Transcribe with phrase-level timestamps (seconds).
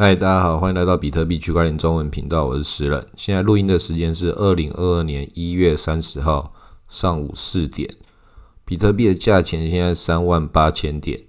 [0.00, 3.04] 嗨，大家好，欢迎来到比特币区块链中文频道，我是石人。
[3.16, 6.54] 现在录音的时间是二零二二年一月三十号
[6.88, 7.96] 上午四点。
[8.64, 11.20] 比特币的价钱现在三万八千点，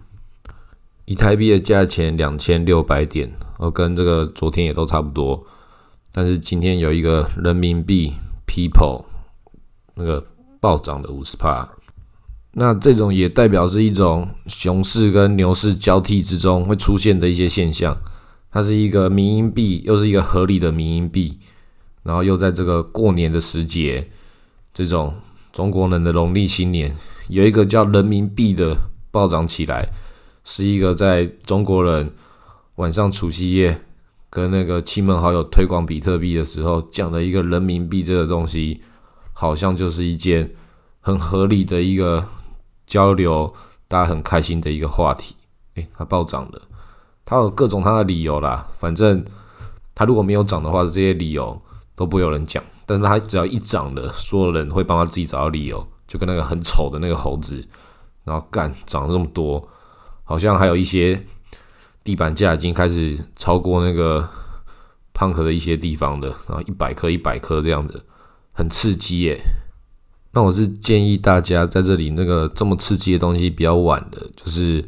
[1.06, 5.44] 以太币的价钱两千六百点，哦，跟这个昨天也都差不多。
[6.12, 8.14] 但是今天有一个人民币
[8.46, 9.06] People
[9.96, 10.24] 那个
[10.60, 11.68] 暴涨的五十帕，
[12.54, 17.98] 那这种也代表是一种熊市跟牛市交替之中会出现的一些现象。
[18.52, 21.38] 它是一个民营币，又是一个合理的民营币，
[22.04, 24.10] 然后又在这个过年的时节，
[24.74, 25.14] 这种
[25.52, 26.96] 中国人的农历新年，
[27.28, 28.76] 有一个叫人民币的
[29.12, 29.88] 暴涨起来，
[30.44, 32.12] 是一个在中国人
[32.76, 33.80] 晚上除夕夜
[34.30, 38.82] 跟那个亲朋好友推广比特币的时候讲的一个人民币这个东西，
[39.34, 40.50] 好像就是一件
[41.02, 42.26] 很合理的一个
[42.88, 43.54] 交流，
[43.88, 45.36] 大家很开心的一个话题。
[45.76, 46.62] 诶，它暴涨了。
[47.30, 49.24] 他有各种他的理由啦，反正
[49.94, 51.62] 它如果没有涨的话，这些理由
[51.96, 52.64] 都不会有人讲。
[52.88, 57.64] 但是它只要一涨了，所有人会帮他自己找到理由，就跟那个很丑的那个猴子，
[58.24, 59.70] 然后干涨了这么多，
[60.24, 61.24] 好像还有一些
[62.04, 64.28] 地板价已经开始超过那个
[65.14, 68.04] 胖壳的一些地方的，然后一百颗一百颗这样子，
[68.54, 69.40] 很刺激耶。
[70.32, 74.84] 那我是建议大家在这里那个这么刺激的东西比较晚的，就是。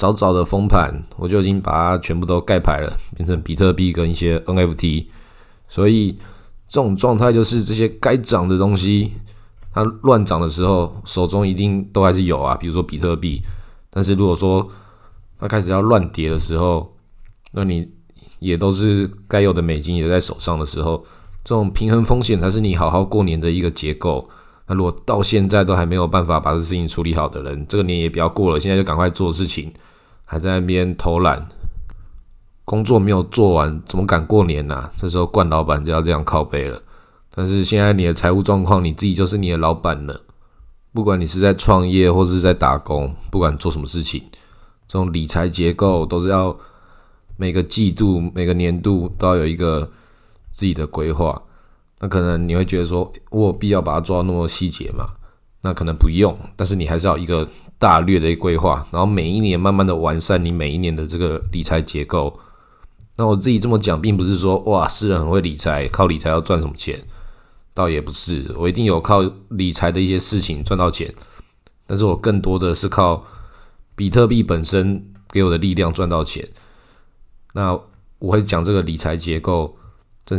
[0.00, 5.04] 早早的封盘，我就已经把它全部都盖牌了，变成比特币跟一些 NFT。
[5.68, 6.12] 所以
[6.66, 9.12] 这种状态就是这些该涨的东西，
[9.74, 12.56] 它乱涨的时候，手中一定都还是有啊。
[12.56, 13.42] 比如说比特币，
[13.90, 14.66] 但是如果说
[15.38, 16.96] 它开始要乱跌的时候，
[17.52, 17.86] 那你
[18.38, 21.04] 也都是该有的美金也在手上的时候，
[21.44, 24.26] 这种平衡风险才是你好好过年的一个结构。
[24.70, 29.72] 那如果到现在都还没有办法把这事情处理好的人，这个年也不要过了，现在就赶快做事情。
[30.24, 31.44] 还在那边偷懒，
[32.64, 34.88] 工作没有做完，怎么敢过年呢？
[34.96, 36.80] 这时候冠老板就要这样靠背了。
[37.34, 40.20] 但是现在你的财务状况，你自己就是你的老板了。
[40.92, 44.22] 不管你是在创业或者是在打工，不管做什么事情，
[44.86, 46.56] 这种理财结构都是要
[47.36, 49.90] 每个季度、每个年度都要有一个
[50.52, 51.42] 自己的规划。
[52.00, 55.06] 那可能你会觉得说，我有必要把它做到那么细节吗？
[55.62, 57.48] 那可能不用，但是你还是要一个。
[57.80, 62.38] 大略的一规划，然后每一年慢慢的完善你每一年的这个理财结构。
[63.16, 67.02] 那我自己这么讲，并不是说哇，世人很会理财，靠理财要赚什么钱，
[67.72, 68.54] 倒也不是。
[68.58, 71.10] 我一定有靠理财的一些事情赚到钱，
[71.86, 73.24] 但是我更多的是靠
[73.96, 76.46] 比特币本身给我的力量赚到钱。
[77.54, 77.72] 那
[78.18, 79.74] 我会讲这个理财结构，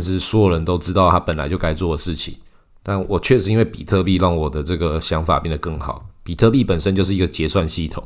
[0.00, 2.34] 是所有人都知道他本来就该做的事情。
[2.82, 6.04] 但我确实因为比特币让我的这个想法变得更好。
[6.24, 8.02] 比特币本身就是一个结算系统，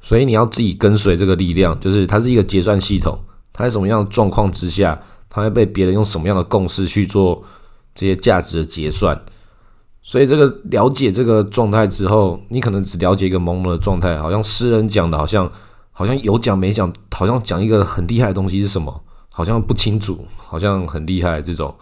[0.00, 3.18] 所以你要自己跟随这个力量，就是它是一个结算系统。
[3.52, 7.42] 它在什么样的状况之下，它会被别人用什么样的共识去做
[7.94, 9.20] 这些价值的结算？
[10.00, 15.50] 所以这个了解这个状态之后，你可能只了解一个朦胧的状态，好像诗人讲的，好像
[15.90, 19.02] 好像有讲没讲，好像讲一个很厉害的东西是什么，
[19.38, 21.72] 好像不清楚，好像很厉害这种，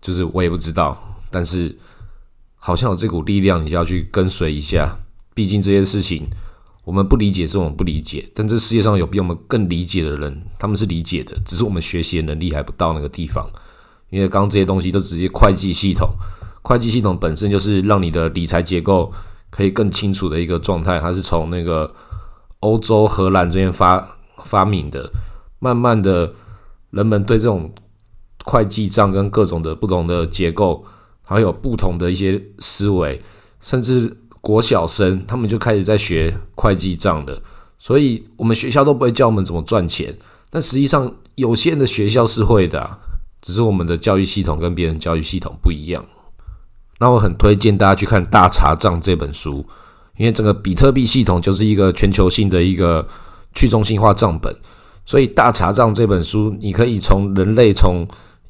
[0.00, 0.96] 就是我也不知道，
[1.28, 1.76] 但是。
[2.60, 4.98] 好像有这股力量，你就要去跟随一下。
[5.32, 6.26] 毕竟这些事情
[6.82, 8.28] 我们不理解，是我们不理解。
[8.34, 13.48] 但这世界上有比我们更理解的人，他们是理解的，只是我们学习的能力还不到那个地方。
[14.10, 16.10] 因为刚刚这些东西都直接会计系统，
[16.62, 19.12] 会计系统本身就是让你的理财结构
[19.50, 20.98] 可以更清楚的一个状态。
[20.98, 21.94] 它是从那个
[22.58, 24.04] 欧洲荷兰这边发
[24.42, 25.08] 发明的，
[25.60, 26.34] 慢慢的，
[26.90, 27.72] 人们对这种
[28.44, 30.84] 会计账跟各种的不同的结构。
[31.30, 33.20] 还有不同的一些思维，
[33.60, 37.42] 甚至国小生他们就开始在学会计账的，
[37.78, 40.16] 所以我们学校都不会教我们怎么赚钱，
[40.48, 42.98] 但实际上有些人的学校是会的，
[43.42, 46.02] 只是我们的教育系统跟别人教育系统不一样。
[46.98, 49.66] 那我很推荐大家去看《大查账》这本书，
[50.16, 53.06] 因为整个比特币系统就是一个全球性的一个
[53.54, 54.56] 去中心化账本，
[55.08, 58.06] 所以《大查账》这本书，你可以从人类从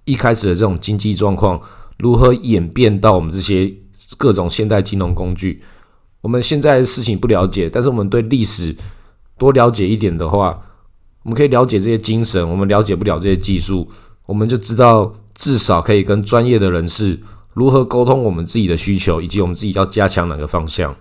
[0.06, 1.60] 一开始的这种经济状况。
[1.99, 3.72] 如何演变到我们这些
[4.16, 5.62] 各种现代金融工具？
[6.20, 8.75] 我们现在的事情不了解，但是我们对历史
[9.38, 10.60] 多了解一点的话，
[11.22, 12.50] 我们可以了解这些精神。
[12.50, 13.88] 我们了解不了这些技术，
[14.26, 17.20] 我们就知道至少可以跟专业的人士
[17.52, 20.96] 如何沟通我们自己的需求，以及我们自己要加强哪个方向。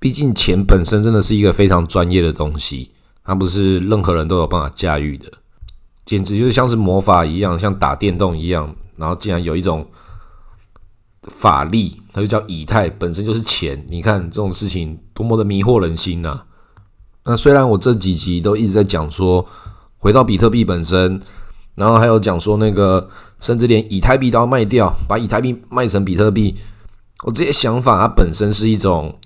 [0.00, 2.90] 毕竟钱本身真的是一个非常专业的东西，
[3.26, 5.30] 它不是任何人都有办法驾驭的，
[6.04, 8.74] 简直就是像是魔法一样，像打电动一样。
[8.96, 9.86] 然后竟然有一种
[11.22, 13.84] 法力，它就叫以太，本身就是钱。
[13.90, 16.40] 你看这种事情多么的迷惑人心呐！
[17.24, 19.44] 那虽然我这几集都一直在讲说，
[19.98, 21.20] 回到比特币本身，
[21.74, 26.54] 然后还有讲说那个，甚至连以太币都要卖掉，把以太币卖成比特币。
[27.24, 29.18] 我这些想法，它本身是一种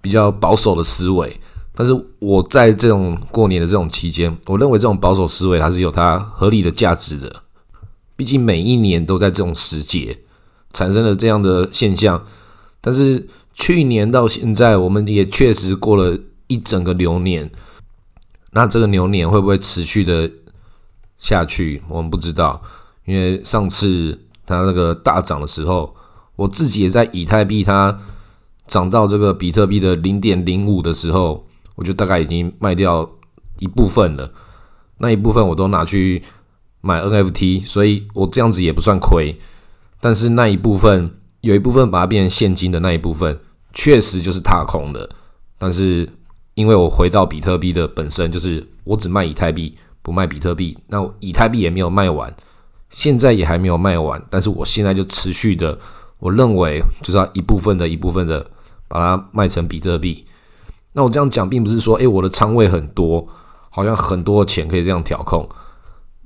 [0.00, 1.40] 比较保守的思维。
[1.78, 7.44] 但是我在这种过年的这种期间，我认为这种保守思维还是有它合理的价值的。
[8.16, 10.18] 毕竟每一年都在这种时节
[10.72, 12.26] 产生了这样的现象。
[12.80, 17.48] 但是去年到现在，我们也确实过了一整个牛年。
[18.50, 20.28] 那这个牛年会不会持续的
[21.20, 21.80] 下去？
[21.88, 22.60] 我们不知道，
[23.04, 25.94] 因为上次它那个大涨的时候，
[26.34, 27.96] 我自己也在以太币它
[28.66, 31.44] 涨到这个比特币的零点零五的时候。
[31.78, 33.08] 我就大概已经卖掉
[33.60, 34.28] 一部分了，
[34.98, 36.20] 那一部分我都拿去
[36.80, 39.38] 买 NFT，所以我这样子也不算亏。
[40.00, 41.08] 但是那一部分
[41.40, 43.38] 有一部分把它变成现金的那一部分，
[43.72, 45.08] 确实就是踏空的。
[45.56, 46.08] 但是
[46.54, 50.76] 因为我回到比特币的本身，就是我只卖以太币，不卖比特币。
[50.88, 52.34] 那以太币也没有卖完，
[52.90, 54.20] 现在也还没有卖完。
[54.28, 55.78] 但是我现在就持续的，
[56.18, 58.44] 我认为就是要一部分的一部分的
[58.88, 60.26] 把它卖成比特币。
[60.98, 63.24] 那我这样讲，并不是说，诶，我的仓位很多，
[63.70, 65.48] 好像很多钱可以这样调控。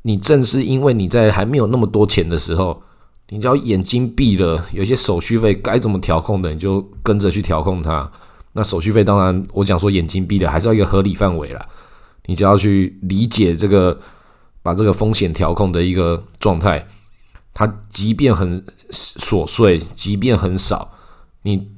[0.01, 2.83] 你正是因为你在还没有那么多钱的时候，
[3.29, 8.11] 你只要眼睛闭了，有些手续费该怎么调控的，你就跟着去调控它。
[8.55, 11.67] 那手续费当然，我讲说眼睛闭了，还是要一个合理范围啦。
[12.25, 14.01] 你就要去理解这个，
[14.63, 16.89] 把这个风险调控的一个状态。
[17.53, 20.93] 它即便很琐碎，即便很少，
[21.43, 21.69] 你。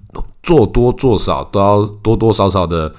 [0.43, 2.94] 做多做少都要多多少少的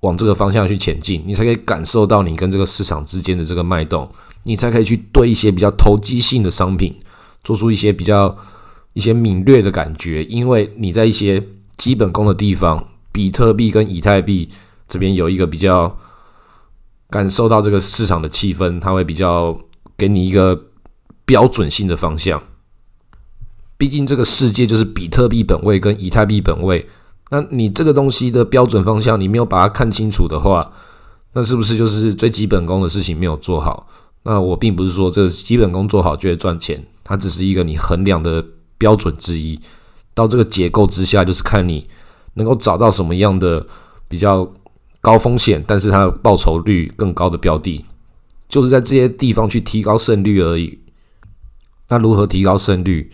[0.00, 4.08] 往这个方向去前进，你才可以感受到你跟这个市场之间的这个脉动，
[4.44, 6.98] 你才可以去对一些比较投机性的商品
[7.44, 8.36] 做出一些比较
[8.94, 11.42] 一些敏锐的感觉，因为你在一些
[11.76, 14.48] 基本功的地方，比特币跟以太币
[14.88, 15.96] 这边有一个比较
[17.08, 19.56] 感受到这个市场的气氛，它会比较
[19.96, 20.60] 给你一个
[21.24, 22.42] 标准性的方向。
[23.82, 26.88] 毕竟这个世界就是比特币本位跟以太币本位，
[27.30, 30.70] 那你这个东西的标准方向你没有把它看清楚的话，
[31.32, 33.88] 那是不是就是最基本功的事情没有做好？
[34.22, 38.44] 那我并不是说这个基本功做好就会赚钱，它只是一个你衡量的
[38.78, 39.58] 标准之一。
[40.14, 41.88] 到这个结构之下，就是看你
[42.34, 43.66] 能够找到什么样的
[44.06, 44.48] 比较
[45.00, 47.84] 高风险，但是它的报酬率更高的标的，
[48.48, 50.78] 就是在这些地方去提高胜率而已。
[51.88, 53.10] 那如何提高胜率？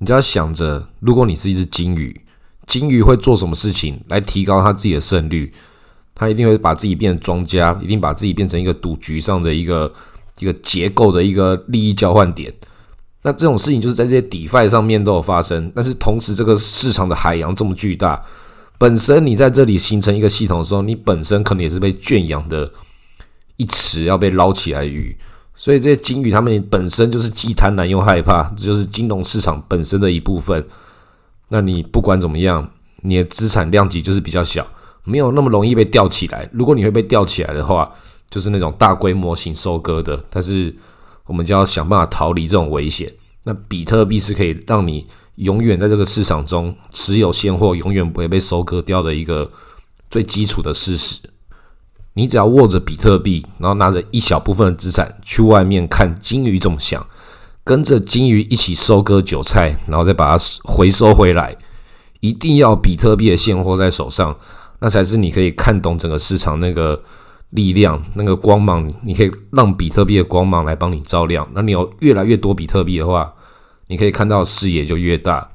[0.00, 2.18] 你就要想着，如果你是一只金鱼，
[2.66, 5.52] 金鱼会做什么事情来提高它自己的胜率？
[6.14, 9.92] 它一定会把自己变成庄家，一定把自己变成一个赌局上的一个
[10.38, 12.52] 一个结构的一个利益交换点。
[13.22, 15.70] 那这种事情就是在这些 DeFi 上面都有发生。
[15.74, 18.24] 但是同时，这个市场的海洋这么巨大，
[18.78, 22.72] 本身你在这里形成一个系统的时候，你本身可能也是被圈养的
[23.56, 25.14] 一池要被捞起来的鱼。
[25.60, 30.66] 所以这些金鱼，他们本身就是既贪婪又害怕，这就是金融市场本身的一部分。
[31.48, 32.66] 那你不管怎么样，
[33.02, 34.66] 你的资产量级就是比较小，
[35.04, 36.48] 没有那么容易被吊起来。
[36.50, 37.92] 如果你会被吊起来的话，
[38.30, 40.24] 就是那种大规模型收割的。
[40.30, 40.74] 但是
[41.26, 43.12] 我们就要想办法逃离这种危险。
[43.42, 49.50] 那比特币是可以让你永远在这个市场中持有现货，永远不会被收割掉的一个
[50.10, 51.20] 最基础的事实。
[52.14, 57.06] 你只要握着比特币，然后拿着一小部分的资产去外面看金鱼怎么想，
[57.62, 61.56] 跟着金鱼一起收割韭菜，然后再把它回收回来。
[62.18, 64.36] 一定要比特币的现货在手上，
[64.80, 67.02] 那才是你可以看懂整个市场那个
[67.50, 68.86] 力量、那个光芒。
[69.02, 71.48] 你可以让比特币的光芒来帮你照亮。
[71.54, 73.32] 那你有越来越多比特币的话，
[73.86, 75.48] 你可以看到视野就越大。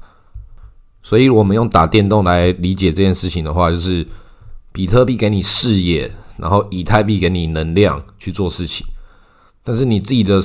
[1.02, 4.04] 所以，我们用打电动来理解这件事情的话，就是
[4.72, 6.10] 比特币给你视野。
[6.38, 8.86] 然后以太币给你能量去做事情，
[9.64, 10.40] 但是你自己的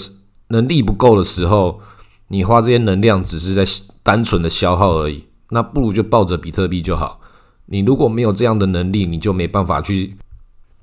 [0.48, 1.82] 能力不够的时候，
[2.28, 3.64] 你花这些能量只是在
[4.04, 5.26] 单纯的消耗而已。
[5.50, 7.20] 那不如就抱着比特币就好。
[7.66, 10.16] 你如果没有这样的能力，你就没办法去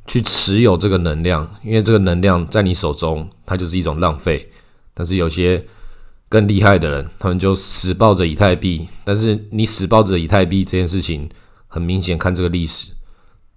[0.07, 4.51] 去持有这个能量，因为这个能量在你手中，它就是一种浪费。
[4.93, 5.65] 但是有些
[6.29, 8.87] 更厉害的人，他们就死抱着以太币。
[9.05, 11.29] 但是你死抱着以太币这件事情，
[11.67, 12.91] 很明显看这个历史。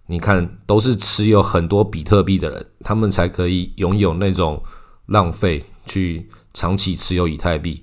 [0.08, 4.62] 你看，都是持有很多比特币的人，他们才可以拥有那种
[5.06, 7.82] 浪费去长期持有以太币。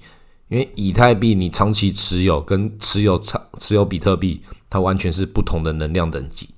[0.49, 6.49] 因为以太币你长期持有跟持有长持有比特币，它完全是不同的能量等级。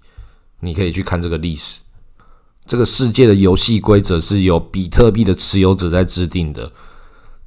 [0.61, 1.81] 你可以去看这个历史，
[2.67, 6.73] 这个世界的游戏规则是由比特币的持有者在制定的。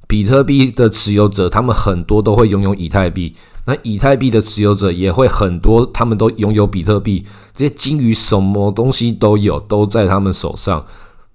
[0.06, 3.34] 比特币的持有者，他们很多都会拥有以太币。
[3.66, 7.24] 那以太币的持有者也会很多，他们都拥有比特币。
[7.54, 10.84] 这些金鱼什么东西都有，都在他们手上。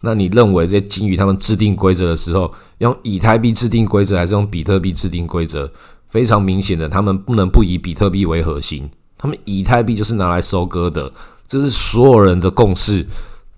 [0.01, 5.69] 那你认为这些金鱼他们制定规则的时候，用以太币制定规则，还是用比特币制定规则？
[6.07, 11.11] 非常明显的，他们不能不以比特币为核心，他们以太币就是拿来收割的，
[11.47, 13.05] 这是所有人的共识。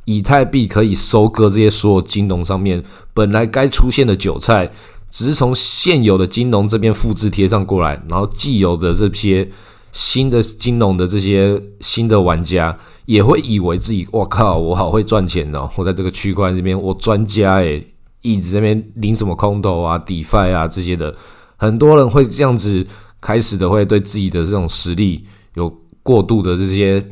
[0.05, 4.71] 以太币可以收割这些所有金融上面本来该出现的韭菜，
[5.11, 9.47] 只是从现有的金融这边复制贴上过来，然后既有的这些
[9.91, 12.75] 新的金融的这些新的玩家
[13.05, 15.69] 也会以为自己，我靠，我好会赚钱哦！
[15.75, 17.85] 我在这个区块这边，我专家诶，
[18.21, 21.13] 一直这边领什么空投啊、DeFi 啊这些的，
[21.57, 22.87] 很多人会这样子
[23.19, 25.25] 开始的，会对自己的这种实力
[25.55, 25.69] 有
[26.01, 27.05] 过度的这些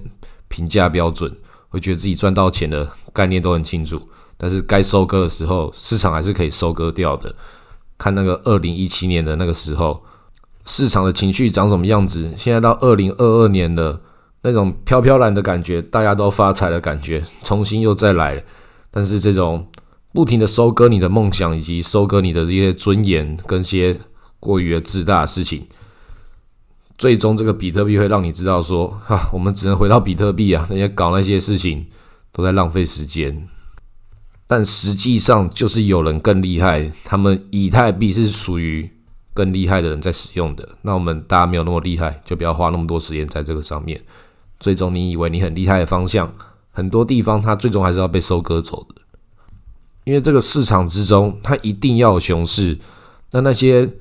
[0.48, 1.32] 评价标准。
[1.72, 4.02] 会觉得自己赚到钱的概念都很清楚，
[4.38, 7.36] 但是该收割的时候，市场还是可以收割掉的。
[8.00, 10.02] 看那个二零一七年的那个时候，
[10.66, 12.34] 市场的情绪长什么样子？
[12.36, 14.02] 现在到二零二二年了，
[14.42, 18.44] 那种飘飘然的感觉，大家都发财的感觉，重新又再来。
[18.90, 19.68] 但是这种
[20.14, 24.00] 不停的收割你的梦想，以及收割你的这些尊严，跟些
[24.40, 25.68] 过于的自大的事情。
[26.98, 31.86] 最终，这个比特币会让你知道说，哈，我们只能回到比特币啊，那些搞那些事情
[32.32, 33.48] 都在浪费时间。
[34.50, 38.90] 但实际上，就是有人更厉害，他们以太币是属于
[39.32, 40.68] 更厉害的人在使用的。
[40.82, 44.02] 那我们大家没有那么厉害，就不要花那么多时间在这个上面。
[44.60, 46.34] 最终，你以为你很厉害的方向，
[46.72, 48.96] 很多地方它最终还是要被收割走的。
[50.06, 52.80] 因为这个市场之中，它一定要有熊市。
[53.32, 53.94] 那那些。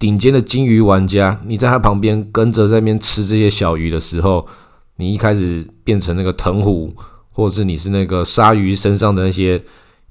[0.00, 4.46] 顶尖的金鱼玩家，你在他旁边跟着在那边吃这些小鱼的时候，
[4.94, 6.94] 你一开始变成那个藤壶，
[7.38, 9.62] 或者是你是那个鲨鱼身上的那些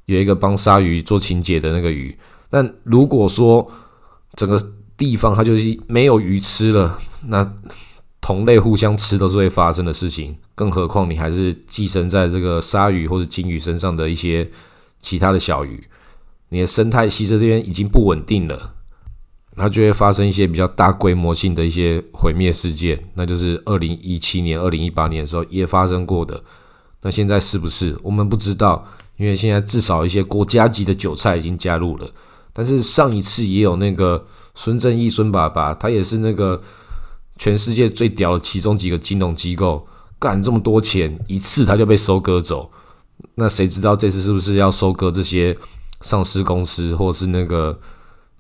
[0.06, 2.18] 有一个帮鲨鱼做清洁的那个鱼。
[2.50, 3.70] 但如果说
[4.38, 4.58] 整个
[4.96, 7.54] 地方它就是没有鱼吃了，那
[8.22, 10.38] 同类互相吃都是会发生的事情。
[10.56, 14.50] 更何况你还是寄生在这个鲨鱼或者金鱼身上的一些
[15.02, 15.84] 其他的小鱼，
[16.48, 18.76] 你的生态系这边已经不稳定了。
[19.58, 26.42] 它就会发生一些比较大规模性的一些毁灭事件，那就是二零一七年、二零一八年的时候也发生过的。
[27.08, 28.86] 那现在是不是我们不知道？
[29.16, 32.12] 因为现在至少一些国家级的韭菜已经加入了。
[32.52, 36.62] 但是上一次也有那个孙正义孙爸爸，他也是那个
[37.38, 39.88] 全世界最屌的其中几个金融机构，
[40.20, 42.70] 干这么多钱一次他就被收割走。
[43.36, 45.58] 那谁知道这次是不是要收割这些
[46.02, 47.80] 上市公司，或是那个？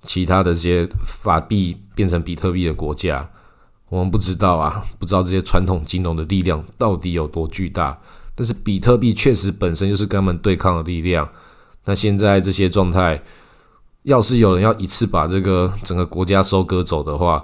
[0.04, 3.28] 其他的这些法币变成比特币的国家，
[3.90, 8.00] 我们不知道啊，不知道这些传统金融的力量到底有多巨大。
[8.38, 11.28] 但是比特币确实本身就是跟他们对抗的力量。
[11.86, 13.20] 那现在这些状态，
[14.04, 17.44] 要是有人要一次把这个整个国家收割走的话，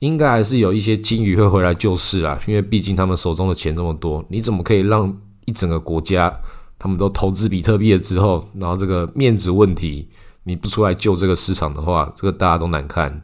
[0.00, 2.38] 应该还是有一些金鱼会回来救市啊。
[2.46, 5.16] 因为毕竟他们手中的钱这么多，你怎么可以让
[5.46, 6.30] 一整个国家
[6.78, 10.06] 他们都投资比特币了之后，然后这个面子问题？
[10.44, 13.22] 你不出来救这个市场的话，这个大家都难看。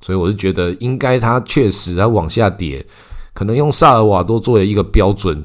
[0.00, 2.84] 所以我是觉得，应该它确实它往下跌，
[3.32, 5.40] 可能用萨尔瓦多作为一个标准，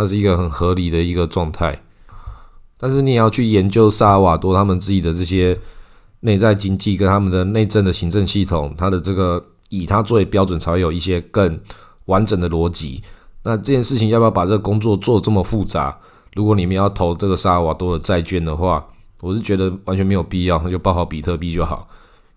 [0.00, 1.78] 它是一个很合理的一个状态。
[2.78, 5.58] 但是你也要去研究萨尔瓦多他们自己的这些
[6.20, 11.60] 内在经济跟他们的内政的行政系统，它的这个以它作为标准，才会有一些更
[12.06, 13.02] 完整的逻辑。
[13.42, 15.98] 那这件事情要不要把这个工作做这么复杂？
[16.34, 18.86] 如果你们要投这个萨尔瓦多的债券的话，
[19.20, 21.86] 我是觉得完全没有必要，那就报好比特币就好。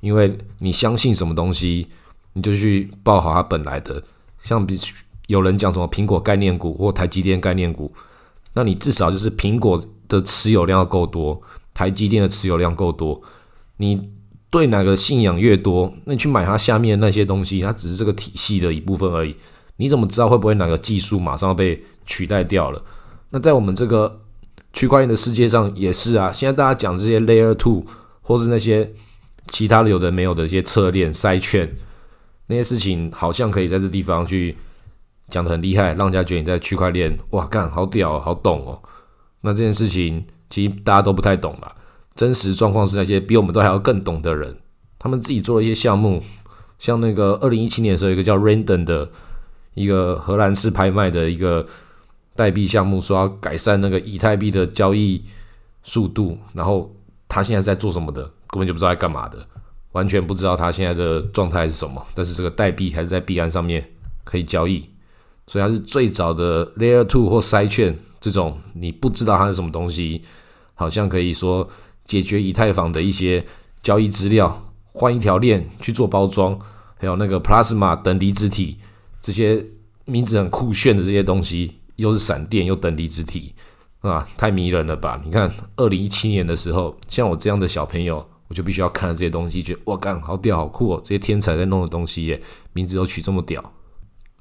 [0.02, 1.88] 因为你相信什么东西，
[2.34, 4.04] 你就去报好它本来的。
[4.42, 4.78] 像比
[5.28, 7.92] 有人讲什么苹果概念股或台积电概念股，
[8.54, 11.42] 那你至少就是苹果的持有量要够多，
[11.74, 13.22] 台积电的持有量够多。
[13.78, 14.10] 你
[14.50, 19.36] 对哪个信仰越多，那你去买它下面那些东西，它只是这个体系的一部分而已。
[19.78, 22.84] 你怎么知道会不会哪个技术马上要被取代掉了？
[23.30, 24.20] 那在我们这个。
[24.76, 27.86] 区块链的世界上也是啊，现在大家讲这些 Layer Two
[28.24, 28.92] 或是那些
[29.50, 31.72] 其他的有的没有的一些侧链、筛券
[32.48, 34.58] 那些事情，好像可以在这地方去
[35.34, 38.80] 讲的很厉害，让人家觉得你在区块链哇干好屌、好懂哦。
[39.42, 41.76] 那这件事情其实大家都不太懂了。
[42.14, 44.56] 真实状况是那些比我们都还要更懂的人，
[45.00, 46.22] 他们自己做了一些项目，
[46.78, 49.10] 像那个二零一七年的时候，一个叫 Random 的
[49.74, 51.68] 一个荷兰式拍卖的一个。
[52.36, 55.24] 代币项目说要改善那个以太币的交易
[55.84, 56.92] 速度，然后
[57.28, 59.38] 他现在在做什么的，根本就不知道在干嘛的，
[59.92, 62.04] 完全不知道他现在的状态是什么。
[62.16, 63.88] 但是这个代币还是在币安上面
[64.24, 64.90] 可以交易，
[65.48, 70.22] 所以它是最早的 Layer Two 或筛券这种，你不知道它是什么东西，
[70.74, 71.70] 好像可以说
[72.06, 73.46] 解决以太坊的一些
[73.82, 76.58] 交易资料，换一条链去做包装，
[76.98, 78.78] 还有那个 Plasma 等离子体
[79.22, 79.66] 这些
[80.06, 81.80] 名字很酷炫的这些东西。
[81.98, 83.54] 又是闪电，又等离子体，
[84.00, 85.22] 啊，太迷人了吧！
[85.24, 91.02] 你看，二零一七年的时候，像我这样的小朋友，我就必须要看这些东西，觉得哇，干好屌，好酷哦！
[91.04, 92.42] 这些天才在弄的东西耶，
[92.74, 93.64] 名字都取这么屌。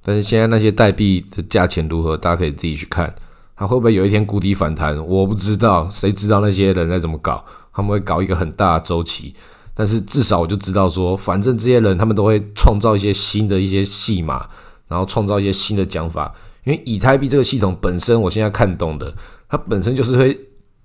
[0.05, 3.15] 但是现在那些代币的价钱如何，大家可以自己去看，
[3.57, 4.97] 它会不会有一天谷底反弹？
[5.07, 7.45] 我不知道，谁知道那些人在怎么搞？
[7.73, 9.33] 他们会搞一个很大的周期，
[9.75, 14.47] 但是至少我就知道说，反正这些人他们都会创造一些新的一些戏码，
[14.89, 16.35] 然后创造一些新的讲法。
[16.65, 19.15] 因为以太币这个系统本身，我现在看懂的。
[19.49, 20.39] 它本身就是会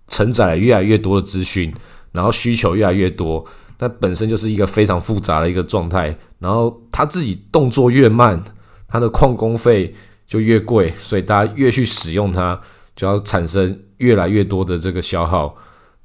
[0.08, 1.74] 承载越来越多的资讯，
[2.12, 3.46] 然后需求越来越多，
[3.78, 6.18] 它本身就是一个非常复杂的一个状态。
[6.40, 8.42] 然后它自己动作越慢，
[8.88, 9.94] 它的矿工费
[10.26, 12.60] 就越贵，所以大家越去使用它，
[12.96, 15.56] 就要产生越来越多的这个消耗。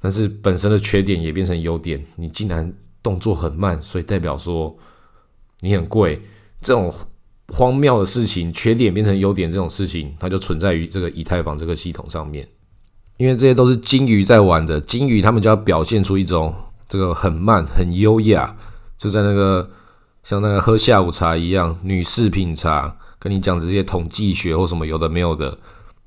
[0.01, 4.75] 但是本身的缺点也变成优点，你竟然动作很慢，所以代表说
[5.61, 6.21] 你很贵。
[6.61, 6.93] 这种
[7.47, 12.47] 荒谬的事情，缺点变成优点这种事情，它就存在于这个以太坊这个系统上面。
[13.17, 16.53] 因为这些都是金鱼在玩的，金鱼他们就要表现出一种
[16.87, 18.55] 这个很慢、很优雅，
[18.97, 19.69] 就在那个
[20.23, 25.57] 像那个喝下午茶一样，女士品茶，跟你讲这些统计学或什么有的没有的，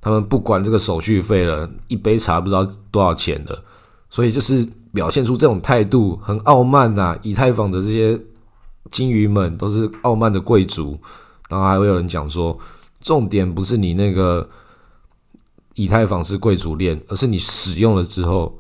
[0.00, 3.62] 他们不管这个手续费了，一杯茶不知道多少钱的，
[4.10, 7.16] 所以就是表现出这种态度，很傲慢呐。
[7.22, 8.18] 以太坊的这些
[8.90, 10.98] 金鱼们都是傲慢的贵族，
[11.48, 12.58] 然后还会有人讲说，
[13.00, 14.48] 重点不是你那个。
[15.78, 18.58] 以太坊是贵族链，而是你使用了之后，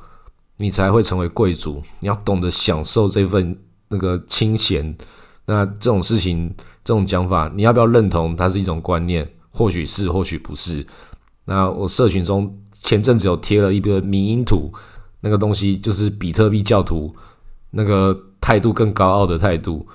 [0.58, 1.82] 你才会成为贵族。
[2.00, 3.58] 你要懂得享受这份
[3.88, 4.94] 那个清闲。
[5.46, 8.36] 那这种事情，这种讲法，你要不要认同？
[8.36, 10.86] 它是一种观念，或许是，或许不是。
[11.44, 14.72] 那我社群中前阵子有贴了一个迷因图，
[15.20, 17.14] 那个东西就是比特币教徒
[17.70, 19.86] 那个态度更高傲的态度，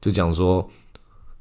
[0.00, 0.68] 就讲说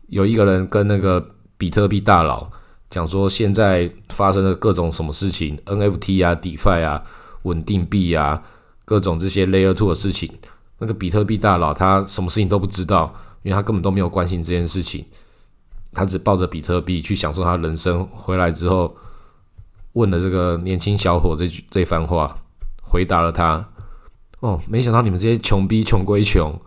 [0.07, 1.23] 有一个人跟那个
[1.57, 2.49] 比特币大佬。
[2.89, 7.03] 讲说现在发生的各种什么事情，NFT 啊、DeFi 啊、
[7.41, 8.41] 稳定币啊，
[8.85, 10.31] 各种这些 Layer Two 的事情，
[10.79, 13.13] 那个比特币大佬他什么事情都不知道，
[13.47, 15.05] 因为他根本都没有关心这件事情，
[15.93, 18.05] 他只抱着比特币去享受他人生。
[18.11, 18.93] 回来之后，
[19.93, 22.37] 问了这个年轻小伙这句这番话，
[22.81, 23.65] 回答了他：
[24.41, 26.59] 哦，没想到你们这些穷逼穷归穷，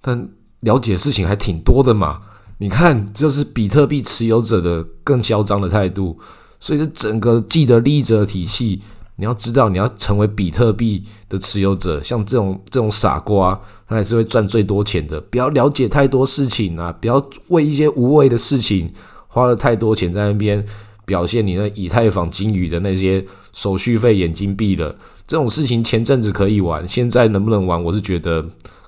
[0.00, 0.28] 但
[0.62, 2.22] 了解事情还挺多的嘛。
[2.58, 6.18] 你看，就是比特币持有者的更嚣张的态度，
[6.58, 8.82] 所以这整个既得利益者体系，
[9.16, 15.20] 你要知道，你要成为比特币的持有者，像这种这种傻瓜，他还是会赚最多钱的。
[15.20, 18.92] 不要了解太多事情啊，不要为一些无谓的事情
[19.28, 20.66] 花了太多钱在那边
[21.04, 24.94] 表现你那以太坊金鱼的那些手续费眼睛闭了。
[25.26, 27.82] 这种事情前阵子可以玩，现在能不能玩？
[27.84, 28.44] 我是觉得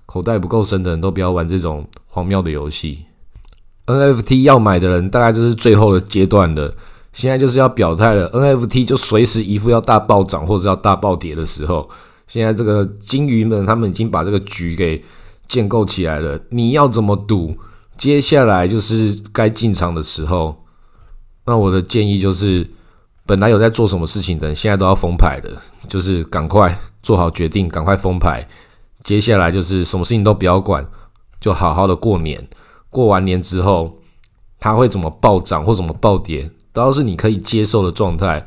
[0.06, 3.04] 口袋不够深的人都不要玩这种荒谬的游戏。
[3.86, 6.74] NFT 要买的人，大概就是最后的阶段了。
[7.16, 11.88] 现在就是要表态了，NFT 就随时一副要大暴涨或者要大暴跌的时候。
[12.26, 15.02] 现在这个金鱼们，他们已经把这个局给
[15.48, 16.38] 建构起来了。
[16.50, 17.56] 你要怎么赌？
[17.96, 20.54] 接下来就是该进场的时候。
[21.46, 22.68] 那我的建议就是，
[23.24, 25.50] 本来有在做什么事情的，现在都要封牌的，
[25.88, 28.46] 就是赶快做好决定，赶快封牌。
[29.02, 30.86] 接下来就是什么事情都不要管，
[31.40, 32.46] 就好好的过年。
[32.90, 33.96] 过完年之后，
[34.60, 38.46] 它会怎么暴涨或怎么暴跌，都要是你可以接受的状态。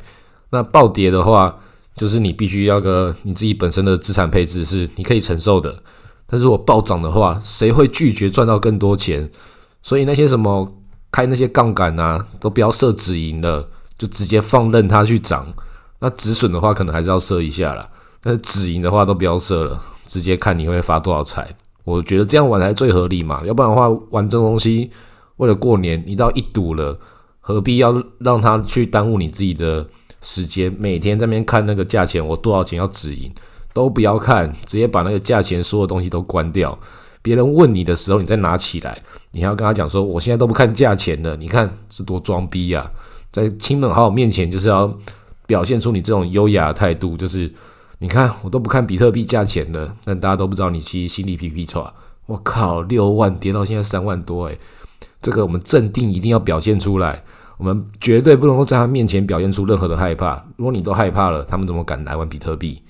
[0.50, 1.58] 那暴跌的话，
[1.96, 5.82] 就是你必须要个你自己本身的资产配置是你可以承受的。
[6.28, 9.28] 但如果暴涨的话，谁会拒绝赚到更多钱？
[9.82, 10.72] 所以那些什么
[11.10, 15.52] 开那些杠杆啊，都不要设止盈了，就直接放任它去涨。
[15.98, 17.88] 那止损的话，可能还是要设一下啦。
[18.22, 21.52] 但是止盈的话，都不要设了，直接看你会发多少财。
[21.82, 24.88] 我觉得这样玩才最合理嘛，要不然的话玩这种东西
[25.38, 26.96] 为了过年，你到一赌了，
[27.52, 29.86] 何必要让他去耽误你自己的
[30.22, 30.74] 时间？
[30.78, 33.32] 每天在那边看那个价钱，我多少钱要止盈，
[33.72, 36.78] 都不要看，直接把那个价钱所有东西都关掉。
[37.22, 39.00] 别人问你的时候，你再拿起来，
[39.32, 42.90] 你还要跟他讲说，我现在都不看价钱了，你看是多装逼呀！
[43.32, 44.92] 在亲朋好友面前，就是要
[45.46, 47.52] 表现出你这种优雅的态度，就是。
[48.02, 51.92] 你看，我都不看比特币价钱了，但大家都不知道你其实心里皮皮错。
[52.24, 54.58] 我靠，六万跌到现在三万多，诶，
[55.20, 57.22] 这个我们镇定一定要表现出来，
[57.60, 60.42] 我们绝对不能够在他面前表现出任何的害怕。
[60.56, 62.80] 如果你都害怕了，他们怎么敢来玩比特币？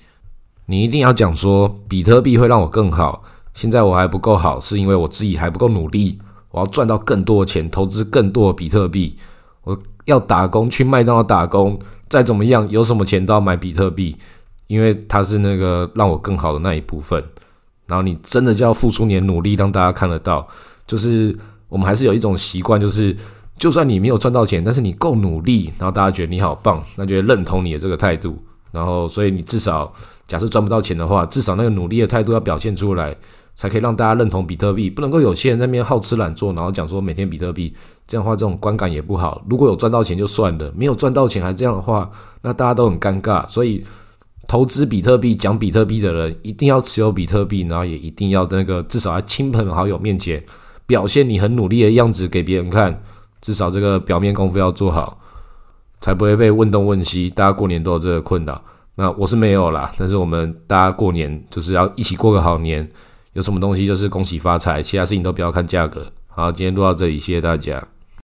[0.65, 3.21] 你一定要讲说，比特币会让我更好。
[3.53, 6.17] 现在我还不够好，是因为我自己还不够努力。
[6.51, 9.17] 我要赚到更多的钱，投资更多的比特币。
[9.63, 14.15] 我要打工去麦当劳打工，再怎么样，有什么钱都要买比特币。
[14.67, 17.21] 因为它是那个让我更好的那一部分，
[17.87, 20.47] 然后你真的就要付出你的努力，让大家看得到。
[20.87, 23.13] 就是我们还是有一种习惯，就是
[23.61, 28.35] 就算你没有赚到钱，但是你够努力，然后大家觉得你好棒，那就会认同你的这个态度。
[28.71, 29.93] 然后，所以你至少
[30.25, 33.15] 假设赚不到钱的话，至少那个努力的态度要表现出来，
[33.55, 34.89] 才可以让大家认同比特币。
[34.89, 37.71] 不能够有些人在那边好吃懒做，然后讲说每天比特币，
[38.07, 39.45] 这样的话这种观感也不好。
[39.47, 42.09] 如果有赚到钱就算了，没有赚到钱还这样的话，
[42.41, 43.47] 那大家都很尴尬。
[43.47, 43.83] 所以
[44.47, 50.43] 投资比特币、讲比特币的人一定要持有比特币，然后也一定要那个至少在亲朋好友面前
[50.87, 53.03] 表现你很努力的样子给别人看，
[53.41, 55.17] 至少这个表面功夫要做好。
[55.99, 58.59] 才不会被问东问西，大家过年都有这个困扰。
[58.95, 62.89] 那我是没有啦，但是我们大家过年就是要一起过个好年。
[63.33, 66.11] 有什么东西就是恭喜发财，其他事情都不要看价格。
[66.27, 67.81] 好，今天录到这里，谢谢大家。